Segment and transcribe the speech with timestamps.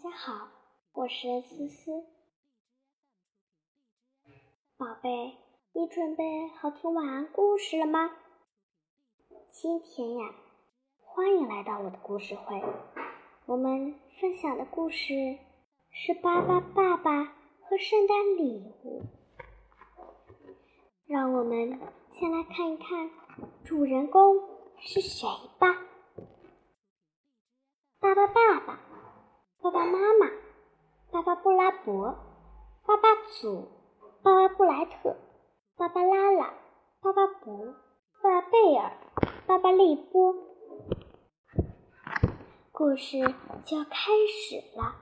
[0.00, 0.48] 大家好，
[0.92, 1.90] 我是思思。
[4.76, 5.34] 宝贝，
[5.72, 6.22] 你准备
[6.56, 8.08] 好听晚安故事了吗？
[9.50, 10.36] 今天呀，
[11.00, 12.62] 欢迎来到我的故事会。
[13.46, 15.36] 我们分享的故事
[15.90, 17.24] 是《巴巴爸爸
[17.62, 19.02] 和圣诞礼物》。
[21.06, 21.80] 让我们
[22.12, 23.10] 先来看一看
[23.64, 25.26] 主人公是谁
[25.58, 25.74] 吧。
[27.98, 28.87] 巴巴爸爸。
[29.60, 30.30] 爸爸妈妈，
[31.10, 32.14] 巴巴布拉伯，
[32.86, 33.08] 巴巴
[33.40, 33.66] 祖，
[34.22, 35.16] 巴巴布莱特，
[35.76, 36.54] 巴巴拉拉，
[37.02, 37.74] 巴巴伯，
[38.22, 38.92] 巴巴贝尔，
[39.48, 40.32] 巴巴利波。
[42.70, 43.18] 故事
[43.64, 44.94] 就要开始了，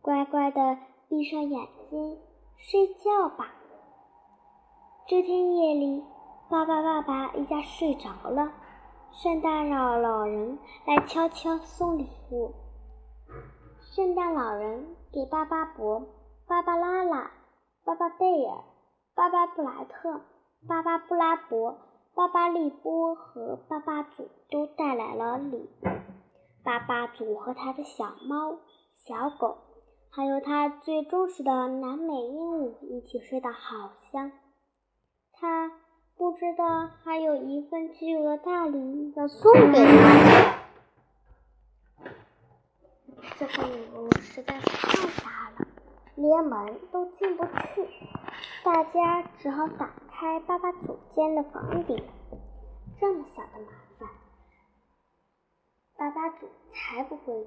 [0.00, 0.78] 乖乖的
[1.10, 2.18] 闭上眼睛
[2.56, 3.52] 睡觉吧。
[5.06, 6.02] 这天夜里，
[6.48, 8.50] 巴巴爸爸一家睡着了，
[9.12, 12.54] 圣诞老老人来悄悄送礼物。
[13.96, 16.06] 圣诞老人给巴巴伯、
[16.46, 17.30] 芭芭拉拉、
[17.82, 18.58] 巴巴贝尔、
[19.14, 20.20] 巴巴布莱特、
[20.68, 21.78] 巴巴布拉伯、
[22.14, 25.88] 巴巴利波和巴巴祖都带来了礼物。
[26.62, 28.58] 巴巴祖和他的小猫、
[28.92, 29.56] 小狗，
[30.10, 34.30] 还有他最忠实的南美鹦鹉一起睡得好香。
[35.32, 35.72] 他
[36.18, 40.55] 不知道还有一份巨额大礼要送给他。
[43.38, 45.66] 这份礼物实在是太大了，
[46.14, 47.86] 连门都进不去，
[48.64, 52.02] 大家只好打开爸爸祖间的房顶。
[52.98, 54.08] 这么小的麻烦，
[55.98, 57.46] 爸爸祖才不会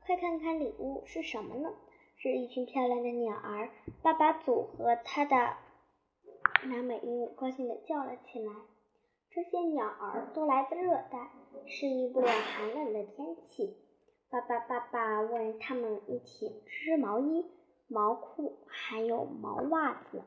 [0.00, 1.70] 快看看礼物是什么呢？
[2.18, 3.70] 是一群漂亮的鸟儿。
[4.02, 5.56] 爸爸祖和他的
[6.64, 8.52] 南美鹦鹉高兴地叫了起来。
[9.30, 11.30] 这些鸟儿都来自热带，
[11.66, 13.76] 适应不了寒冷的天气。
[14.28, 17.44] 爸爸爸爸为他们一起织毛衣、
[17.88, 20.22] 毛裤，还有毛袜子。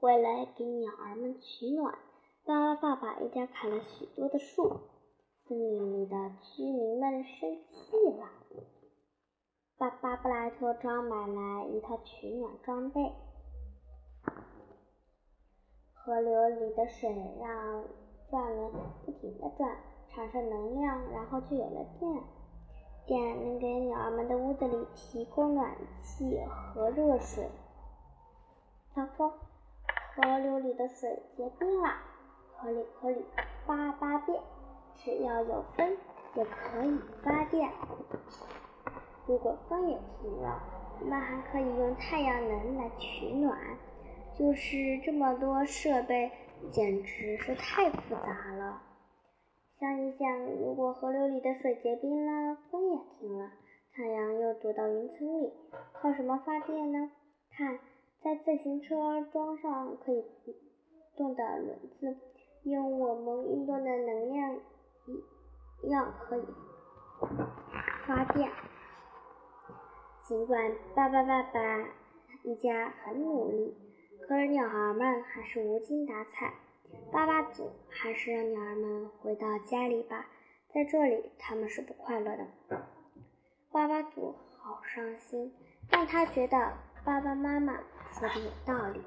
[0.00, 1.98] 为了给鸟儿们取暖，
[2.44, 4.80] 巴巴爸爸一家砍了许多的树。
[5.46, 8.28] 森林里的居民们生气了。
[9.78, 13.12] 巴巴布莱特装买来一套取暖装备。
[15.92, 17.08] 河流里的水
[17.40, 17.84] 让
[18.30, 18.72] 转轮
[19.04, 19.76] 不停地转，
[20.08, 22.22] 产生能量，然后就有了电。
[23.06, 27.48] 电能给鸟儿们的屋子里提供暖气和热水。
[28.94, 31.88] 糟糕，河流里的水结冰了，
[32.56, 33.24] 河里河里
[33.64, 34.40] 叭叭变。
[34.96, 35.96] 只要有风，
[36.34, 37.70] 也可以发电。
[39.26, 40.60] 如果风也停了，
[41.04, 43.56] 那还可以用太阳能来取暖。
[44.34, 46.30] 就是这么多设备，
[46.72, 48.82] 简直是太复杂了。
[49.78, 53.50] 想一想，如果河流里的水结冰了，风也停了，
[53.92, 55.52] 太阳又躲到云层里，
[55.92, 57.10] 靠什么发电呢？
[57.50, 57.78] 看，
[58.22, 60.24] 在自行车装上可以
[61.16, 62.16] 动的轮子，
[62.64, 64.58] 用我们运动的能量
[65.82, 66.44] 一样可以
[68.06, 68.50] 发电。
[70.26, 71.88] 尽管爸爸爸爸
[72.42, 73.76] 一家很努力。
[74.28, 76.52] 可是鸟儿们还是无精打采。
[77.12, 80.26] 巴巴祖还是让鸟儿们回到家里吧，
[80.72, 82.46] 在这里他们是不快乐的。
[83.70, 85.52] 巴巴祖好伤心，
[85.90, 86.72] 但他觉得
[87.04, 87.74] 爸爸妈妈
[88.12, 89.02] 说的有道理。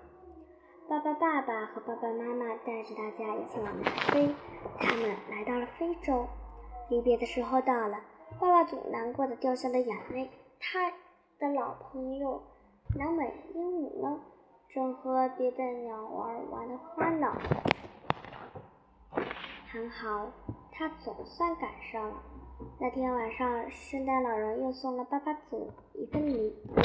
[0.87, 4.33] 爸爸爸爸和爸爸妈妈带着大家一起往南飞，
[4.79, 6.27] 他们来到了非洲。
[6.89, 7.99] 离别的时候到了，
[8.39, 10.29] 爸爸祖难过的掉下了眼泪。
[10.59, 10.91] 他
[11.39, 12.41] 的老朋友
[12.97, 14.19] 南美鹦鹉呢？
[14.71, 17.33] 正和别的鸟儿玩的欢呢。
[19.65, 20.29] 还好，
[20.71, 22.21] 他总算赶上了。
[22.79, 26.75] 那天晚上，圣诞老人又送了巴巴祖一份礼物。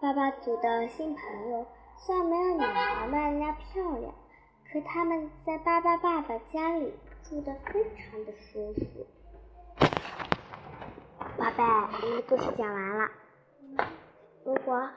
[0.00, 1.66] 巴巴祖的新朋友
[1.98, 4.14] 虽然没有鸟儿们那漂亮，
[4.72, 6.94] 可他们在巴巴爸爸家里
[7.28, 9.06] 住得非常的舒服。
[11.36, 13.10] 宝贝，我的故事讲完了。
[14.44, 14.88] 如果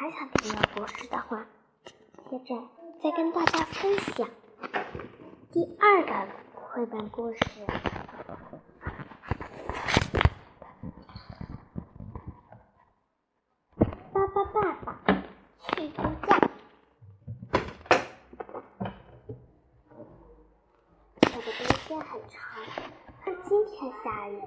[0.00, 1.44] 还想听到故事的话，
[2.30, 2.54] 接着
[3.02, 4.28] 再跟大家分享
[5.50, 6.12] 第二个
[6.54, 7.38] 绘本故事
[14.12, 15.00] 《爸爸爸爸
[15.58, 16.38] 去度假》。
[21.22, 22.38] 这个冬天很长，
[23.24, 24.40] 可今天下雨，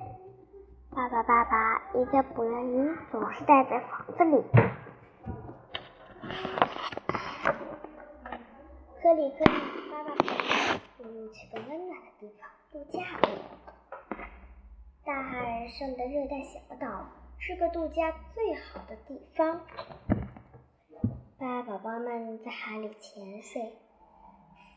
[0.91, 4.41] 爸爸爸爸一个不愿意总是待在房子里。
[9.11, 10.15] 克里克里，爸爸
[10.99, 13.19] 我们去个温暖的地方度假。
[15.03, 19.59] 大海上的热带小岛是个度假最好的地方。
[21.37, 23.73] 爸爸宝宝们在海里潜水，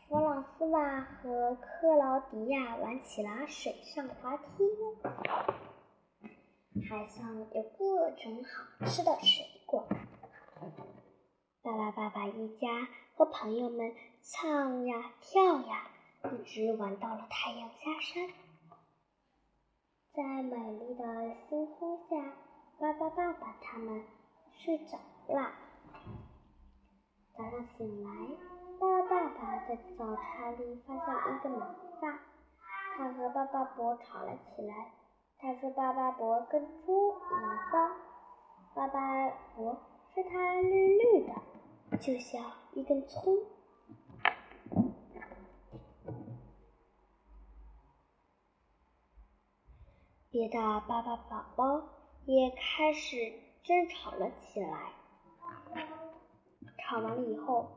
[0.09, 4.43] 弗朗斯瓦和克劳迪亚玩起了水上滑梯。
[6.89, 9.87] 海上有各种好吃的水果。
[11.61, 12.67] 爸爸爸爸一家
[13.17, 15.87] 和朋友们唱呀跳呀，
[16.23, 18.27] 一直玩到了太阳下山。
[20.11, 22.33] 在美丽的星空下，
[22.77, 24.03] 巴巴爸爸他们
[24.51, 24.97] 睡着
[25.33, 25.49] 了。
[27.37, 28.09] 早上醒来，
[28.81, 32.19] 巴巴爸爸在早茶里发现一个毛发，
[32.97, 34.91] 他和巴巴伯吵了起来。
[35.37, 37.95] 他说巴巴伯跟猪一样脏，
[38.73, 39.77] 巴巴伯
[40.13, 41.33] 说他绿绿的，
[41.99, 43.37] 就像一根葱。
[50.29, 51.87] 别的爸爸宝宝
[52.25, 53.15] 也开始
[53.63, 54.91] 争吵了起来。
[56.77, 57.67] 吵完了以后，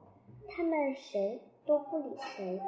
[0.48, 2.60] 他们谁都不理谁，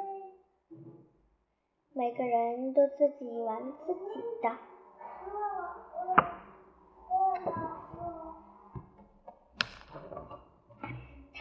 [1.93, 4.70] 每个人都自己玩自己的。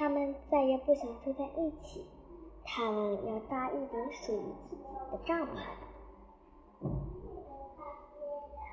[0.00, 2.06] 他们再也不想住在一起，
[2.64, 4.82] 他们要搭一顶属于自己
[5.12, 5.58] 的帐篷。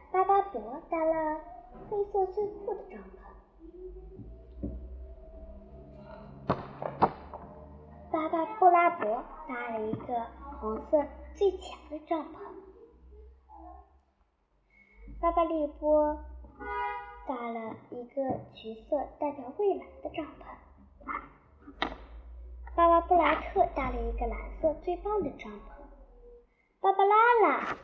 [0.10, 1.42] 巴巴伯搭了
[1.90, 3.18] 黑色最酷的帐篷，
[8.10, 10.26] 巴巴布拉伯搭了一个
[10.62, 12.38] 黄色最强的帐篷，
[15.20, 16.18] 巴巴利波
[17.28, 20.46] 搭了一个橘色代表未来的帐篷，
[22.76, 25.60] 巴巴布莱特搭了一个蓝色最棒的帐篷，
[26.80, 27.78] 芭芭拉拉。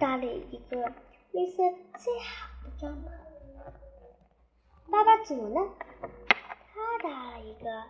[0.00, 0.92] 搭了一个
[1.30, 1.62] 绿色
[1.98, 3.08] 最好的帐篷。
[4.90, 5.60] 爸爸祖呢？
[6.72, 7.84] 他搭了一个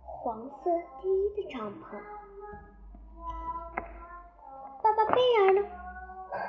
[0.00, 0.70] 黄色
[1.02, 2.00] 第一的帐篷。
[4.82, 5.85] 爸爸贝尔呢？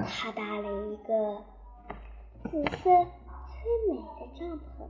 [0.06, 1.44] 他搭了一个
[2.44, 4.88] 紫色最美的帐篷。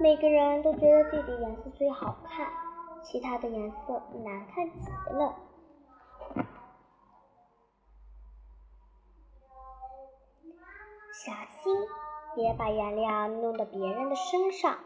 [0.00, 2.46] 每个人都觉得自己颜色最好看。
[3.02, 5.34] 其他的颜色难看极了。
[11.12, 11.74] 小心，
[12.34, 14.78] 别把颜料弄到别人的身上，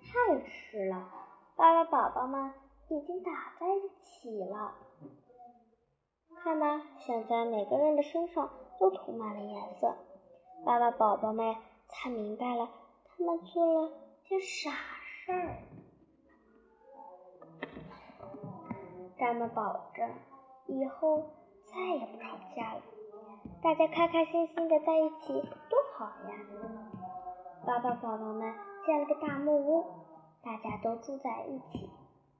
[0.00, 1.08] 太迟了。
[1.56, 2.52] 爸爸宝宝们
[2.88, 4.72] 已经打在一起了，
[6.42, 9.94] 看吧，现在每个人的身上都涂满了颜色。
[10.64, 11.54] 爸爸宝宝们
[11.88, 12.68] 才明白了，
[13.04, 13.90] 他们做了
[14.24, 14.70] 件傻。
[15.22, 15.58] 事儿，
[19.18, 20.08] 咱们保证
[20.66, 21.22] 以后
[21.70, 22.80] 再也不吵架了，
[23.62, 25.34] 大家开开心心的在一起
[25.68, 26.34] 多好呀！
[27.66, 28.54] 爸爸宝宝们
[28.86, 29.84] 建了个大木屋，
[30.42, 31.90] 大家都住在一起。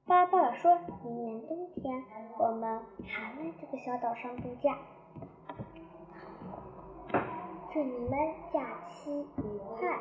[0.07, 2.03] 爸爸说明年冬天
[2.39, 2.50] 我
[3.07, 4.77] 还来这个小岛上度假，
[7.73, 8.11] 祝你们
[8.53, 9.99] 假期愉快！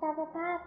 [0.00, 0.58] 爸爸爸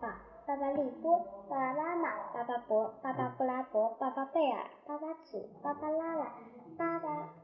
[0.00, 0.22] 爸。
[0.46, 6.36] 巴巴利波，爸爸妈妈，巴巴伯，巴巴布拉伯，巴巴贝尔，巴巴祖，巴巴拉拉，
[6.78, 7.34] 巴巴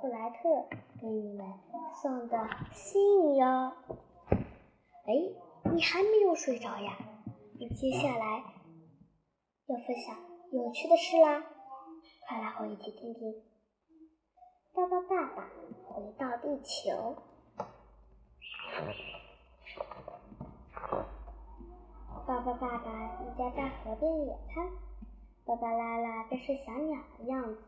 [0.00, 0.66] 布莱特
[0.98, 1.46] 给你们
[2.00, 3.72] 送的信哟。
[4.30, 5.12] 哎，
[5.64, 6.96] 你还没有睡着呀？
[7.60, 8.42] 你接下来
[9.66, 10.16] 要分享
[10.50, 11.44] 有趣的事啦，
[12.28, 13.42] 快来和我一起听听。
[14.74, 15.48] 巴巴爸爸
[15.88, 17.16] 回到地球。
[22.26, 24.70] 爸爸爸爸一家在河边野餐，
[25.46, 27.62] 巴巴拉拉变成小鸟的样子，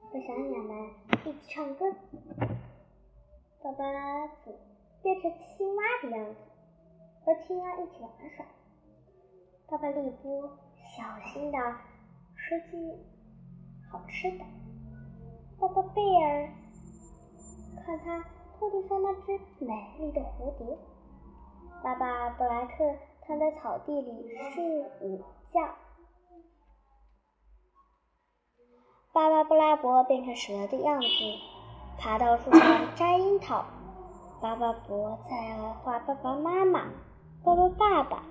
[0.00, 0.90] 和小鸟们
[1.26, 1.94] 一起唱歌。
[3.62, 4.58] 爸爸祖
[5.02, 6.40] 变成青蛙的样子，
[7.22, 8.46] 和青蛙一起玩耍。
[9.66, 10.56] 爸爸利波
[10.96, 11.58] 小心的
[12.34, 13.04] 收集
[13.90, 14.44] 好吃的。
[15.58, 16.48] 爸爸贝尔
[17.84, 18.24] 看他
[18.58, 20.78] 头顶上那只美丽的蝴蝶。
[21.82, 22.72] 爸爸布莱特。
[23.28, 24.10] 躺在草地里
[24.54, 25.60] 睡午觉。
[29.12, 31.06] 巴巴布拉伯变成蛇的样子，
[31.98, 33.66] 爬到树上摘樱桃。
[34.40, 36.88] 巴巴伯在画爸爸妈妈、
[37.44, 38.22] 爸爸爸爸。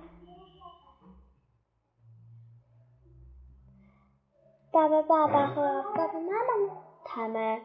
[4.70, 6.76] 爸爸爸爸和爸爸妈妈呢？
[7.02, 7.62] 他们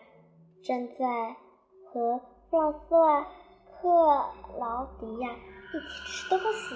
[0.63, 1.35] 正在
[1.85, 3.27] 和弗朗斯瓦
[3.73, 3.89] 克
[4.57, 6.75] 劳迪亚一起吃东西。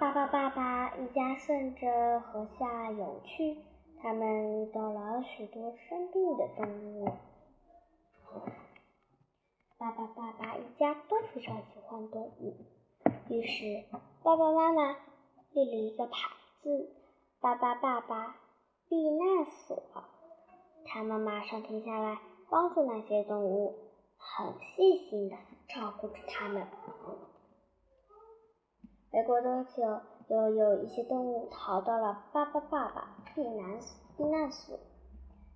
[0.00, 3.58] 爸爸爸爸一家顺着河下游去，
[4.00, 7.12] 他们遇到了许多生病的动物。
[9.76, 12.56] 爸爸爸爸一家都非常喜欢动物，
[13.28, 13.84] 于是
[14.22, 14.96] 爸爸妈妈
[15.52, 16.30] 立了一个牌
[16.62, 16.90] 子
[17.42, 18.36] ：“爸爸爸爸
[18.88, 19.82] 避难所。”
[20.86, 23.74] 他们马上停下来帮助那些动物，
[24.16, 25.36] 很细心的
[25.68, 26.66] 照顾着它们。
[29.10, 33.78] 没过多久，又有一些动物逃到了巴巴爸爸避难
[34.16, 34.78] 避难所。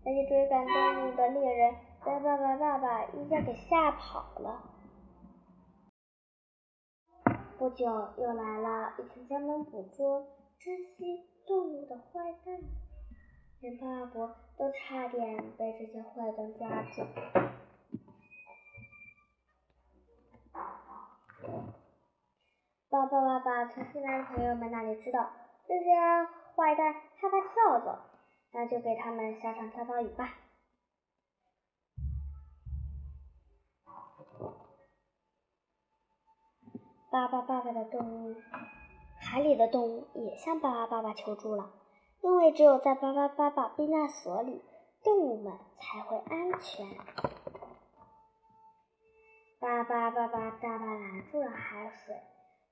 [0.04, 4.60] 那些追赶动物的猎人被爸爸爸爸一家给吓跑了。
[7.58, 7.86] 不久，
[8.18, 10.26] 又来了一群专门捕捉、
[10.58, 12.60] 珍稀动物的坏蛋，
[13.60, 17.02] 连巴伯都差点被这些坏蛋抓住。
[22.88, 25.30] 爸爸爸爸从新来的朋友们那里知道，
[25.68, 25.90] 这些
[26.56, 28.06] 坏蛋害怕跳蚤。
[28.52, 30.34] 那就给他们下场跳蚤雨吧。
[37.10, 38.34] 爸爸爸爸的动物，
[39.28, 41.70] 海里的动物也向巴巴爸爸求助了，
[42.22, 44.62] 因为只有在巴巴爸爸避难所里，
[45.02, 46.86] 动物们才会安全。
[49.58, 52.16] 爸爸爸爸大大拦住了海水，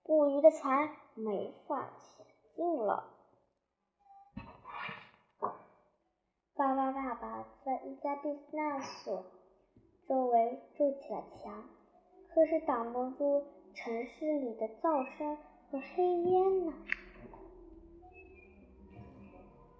[0.04, 3.10] 捕鱼的船没法前进了。
[6.54, 9.24] 爸爸爸爸在一家避难所
[10.08, 11.64] 周围筑起了墙，
[12.32, 13.44] 可是挡不住
[13.74, 15.36] 城市里的噪声
[15.74, 16.72] 和黑烟呢。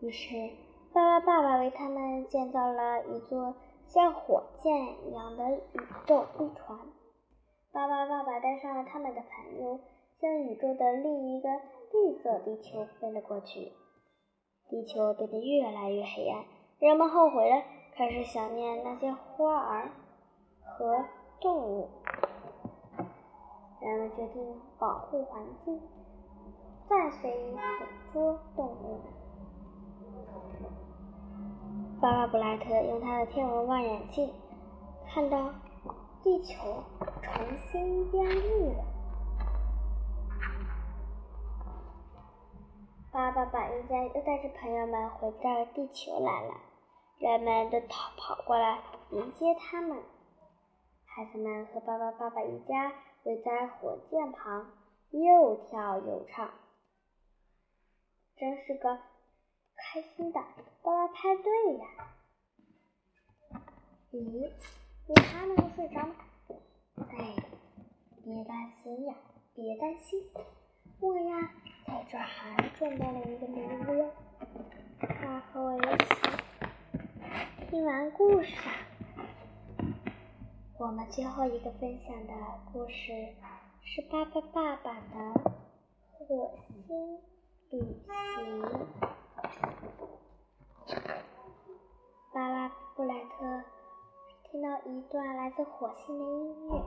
[0.01, 0.51] 于是，
[0.93, 3.55] 爸爸爸爸为他们建造了一座
[3.87, 4.73] 像火箭
[5.07, 6.77] 一样的宇宙飞船。
[7.71, 9.79] 爸爸爸爸带上了他们的朋友，
[10.21, 11.49] 向宇宙的另一个
[11.93, 13.71] 绿色地球飞了过去。
[14.69, 16.45] 地球变得越来越黑暗。
[16.81, 17.63] 人们后悔了，
[17.95, 19.93] 开始想念那些花儿
[20.61, 21.05] 和
[21.41, 21.89] 动物。
[24.17, 25.81] 决定保护环境，
[26.89, 29.01] 再随意捕捉动物。
[32.01, 34.33] 巴巴布莱特用他的天文望远镜
[35.07, 35.53] 看到
[36.23, 36.83] 地球
[37.23, 38.85] 重新变绿了。
[43.11, 46.55] 巴巴把一家又带着朋友们回到地球来了。
[47.19, 48.81] 人们都逃跑过来
[49.11, 49.97] 迎接他们，
[51.07, 52.93] 孩子们和爸爸爸爸一家
[53.25, 54.71] 围在火箭旁，
[55.11, 56.51] 又跳又唱，
[58.37, 58.99] 真是个
[59.77, 60.41] 开心的
[60.83, 61.87] 爸爸派对呀！
[64.13, 64.51] 咦，
[65.07, 66.15] 你还没有睡着吗？
[66.97, 67.35] 哎，
[68.23, 69.15] 别担心呀，
[69.55, 70.31] 别担心，
[71.01, 71.51] 我呀
[71.87, 74.11] 在这还准备了一个礼物，
[75.01, 76.05] 快和我一起。
[77.71, 78.55] 听完故事，
[80.77, 82.33] 我们最后一个分享的
[82.73, 83.13] 故事
[83.81, 85.51] 是爸爸爸爸的
[86.11, 87.21] 火星
[87.71, 88.61] 旅行。
[92.33, 93.63] 巴拉布莱特
[94.51, 96.83] 听到一段来自火星的音乐，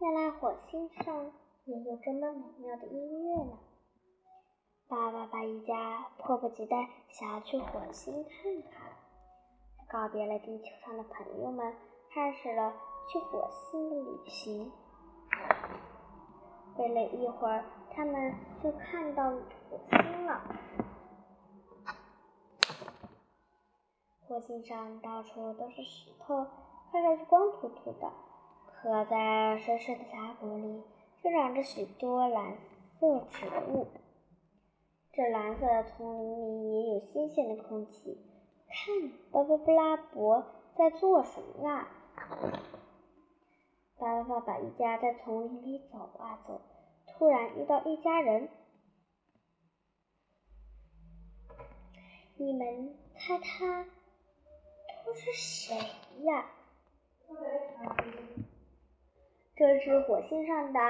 [0.00, 1.30] 原来火星上
[1.66, 3.58] 也有这么美妙的音乐呢。
[4.88, 8.90] 巴爸爸一家迫不及待想要去火星看看。
[9.90, 11.74] 告别了地球上的朋友们，
[12.14, 12.72] 开始了
[13.08, 14.72] 去火星的旅行。
[16.76, 20.40] 飞了一会儿，他们就看到火星了。
[24.26, 26.46] 火星上到处都是石头，
[26.90, 28.10] 看上去光秃秃的。
[28.66, 30.82] 可在深深的峡谷里，
[31.20, 32.56] 却长着许多蓝
[32.98, 33.86] 色植物。
[35.12, 38.18] 这蓝色的丛林里也有新鲜的空气。
[38.66, 41.86] 看，巴巴布拉伯在做什么呀？
[44.02, 46.60] 巴巴爸爸一家在丛林里走啊走，
[47.06, 48.48] 突然遇到一家人。
[52.34, 53.84] 你们猜他
[55.06, 55.76] 都是谁
[56.24, 56.46] 呀？
[59.54, 60.80] 这是火星上的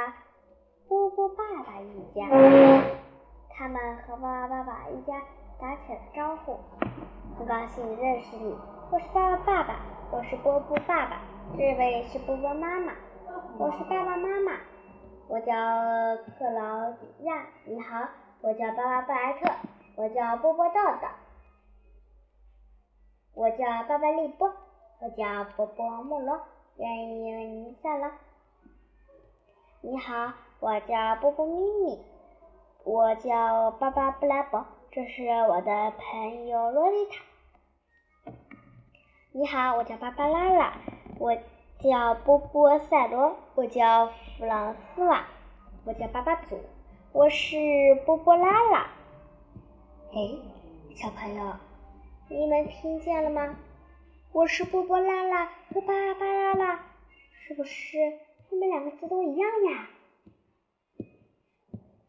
[0.88, 2.26] 波波爸爸一家。
[3.50, 5.22] 他们和巴巴爸爸一家
[5.60, 6.58] 打起了招呼。
[7.38, 8.56] 很高兴认识你，
[8.90, 12.94] 我是爸爸爸爸，我是波波爸爸，这位是波波妈妈，
[13.58, 14.58] 我是爸爸妈妈，
[15.28, 15.52] 我叫
[16.38, 18.08] 克劳迪亚，你好，
[18.40, 19.52] 我叫巴巴布莱特，
[19.96, 21.08] 我叫波波豆豆，
[23.34, 24.50] 我叫巴巴利波，
[25.00, 26.40] 我叫波波穆罗，
[26.76, 28.12] 愿意为您下了。
[29.82, 32.04] 你好，我叫波波咪咪，
[32.84, 38.32] 我叫巴巴布拉伯，这是我的朋友洛丽塔。
[39.32, 40.72] 你好，我叫芭芭拉拉。
[41.22, 41.32] 我
[41.78, 43.36] 叫波波塞罗。
[43.54, 45.24] 我叫弗朗斯瓦。
[45.84, 46.58] 我叫巴巴祖。
[47.12, 47.56] 我是
[48.04, 48.90] 波波拉拉。
[50.12, 50.36] 哎，
[50.96, 51.52] 小朋友，
[52.28, 53.54] 你们听见了吗？
[54.32, 56.80] 我是波波拉拉和巴巴拉拉，
[57.46, 57.98] 是不是
[58.50, 59.90] 他们两个字都一样呀？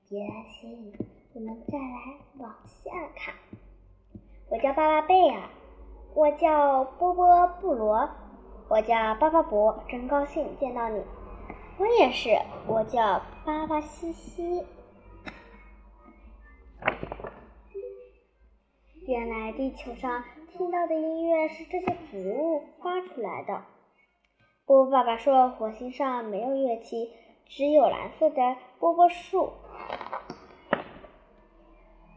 [0.09, 0.91] 别担心，
[1.35, 3.35] 我们再来往下看。
[4.49, 5.49] 我叫巴巴贝尔，
[6.15, 8.09] 我叫波波布罗，
[8.69, 11.01] 我叫巴巴伯，真高兴见到你。
[11.77, 12.29] 我也是，
[12.67, 14.65] 我叫巴巴西西。
[19.05, 23.63] 原来地球上听到的音乐是这些植物发出来的。
[24.65, 27.11] 波波爸爸说，火星上没有乐器，
[27.45, 29.51] 只有蓝色的波波树。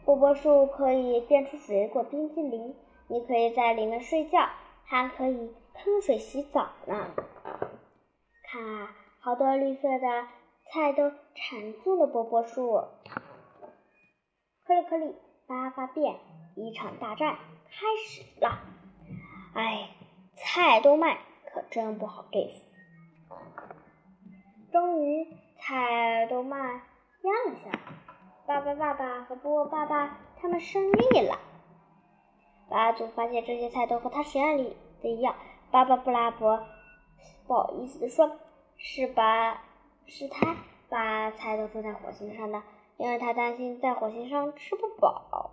[0.05, 2.76] 波波树可以变出水果冰激凌，
[3.09, 4.49] 你可以在里面睡觉，
[4.85, 7.14] 还可以喷水洗澡呢。
[8.49, 10.26] 看啊，好多绿色的
[10.64, 12.85] 菜都缠住了波波树。
[14.64, 15.14] 颗粒颗粒，
[15.47, 16.16] 发发变，
[16.56, 18.59] 一场大战开始了。
[19.54, 19.90] 哎，
[20.37, 21.18] 菜都卖，
[21.52, 23.37] 可真不好对付。
[24.73, 27.80] 终于，菜都卖压了下来。
[28.47, 31.38] 巴巴爸爸和波波爸爸他们胜利了。
[32.68, 35.35] 巴祖发现这些菜都和他实验里的一样。
[35.70, 36.66] 巴巴布拉伯
[37.46, 38.38] 不好意思地说
[38.78, 39.62] ：“是把
[40.06, 40.56] 是他
[40.88, 42.62] 把菜都种在火星上的，
[42.96, 45.52] 因为他担心在火星上吃不饱。”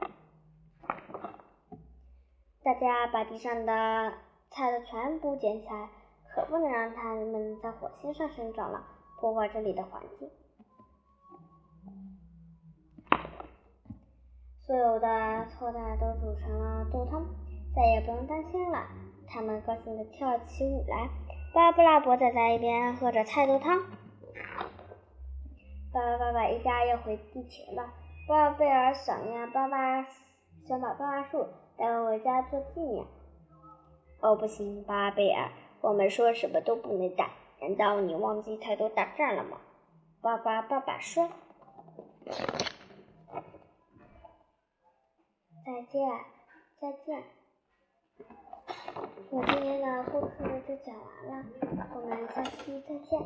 [2.63, 4.13] 大家把地上的
[4.50, 5.89] 菜都全部捡起来，
[6.34, 8.86] 可不能让它们在火星上生长了，
[9.20, 10.29] 破坏这里的环境。
[14.66, 17.25] 所有的臭菜都煮成了豆汤，
[17.75, 18.88] 再也不用担心了。
[19.33, 21.09] 他们高兴地跳起舞来。
[21.55, 23.79] 巴布拉伯仔在一边喝着菜豆汤。
[25.91, 27.91] 巴巴爸爸一家要回地球了。
[28.27, 30.03] 巴贝尔想念，巴巴
[30.67, 33.05] 想把巴巴树带回家做纪念。
[34.22, 35.50] 哦，不行，巴贝尔，
[35.81, 37.31] 我们说什么都不能带。
[37.59, 39.57] 难道你忘记太多大战了吗？
[40.22, 41.27] 巴巴爸爸说。
[45.65, 46.07] 再见，
[46.79, 47.24] 再见。
[49.29, 51.46] 我今天的故事就讲完了，
[51.96, 53.20] 我们下期再见，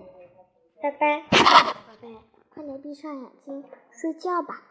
[0.82, 1.22] 拜拜。
[1.30, 2.16] 宝贝，
[2.54, 4.64] 快点闭上眼睛睡觉吧。